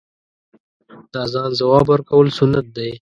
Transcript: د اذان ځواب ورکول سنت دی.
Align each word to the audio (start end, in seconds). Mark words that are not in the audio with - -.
د 1.11 1.13
اذان 1.25 1.51
ځواب 1.59 1.85
ورکول 1.89 2.27
سنت 2.39 2.65
دی. 2.75 2.91